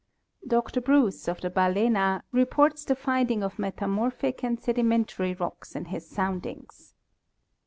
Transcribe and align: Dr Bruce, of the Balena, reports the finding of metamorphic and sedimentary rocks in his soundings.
Dr 0.47 0.81
Bruce, 0.81 1.27
of 1.27 1.41
the 1.41 1.51
Balena, 1.51 2.23
reports 2.31 2.83
the 2.85 2.95
finding 2.95 3.43
of 3.43 3.59
metamorphic 3.59 4.43
and 4.43 4.59
sedimentary 4.59 5.35
rocks 5.35 5.75
in 5.75 5.85
his 5.85 6.09
soundings. 6.09 6.95